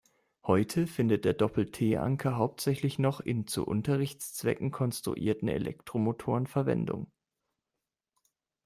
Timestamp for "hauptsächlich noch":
2.35-3.19